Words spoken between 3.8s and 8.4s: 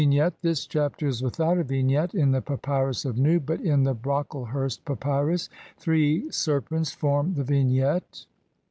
the Brocklehurst Papyrus three serpents form the vignette (see Naville, op.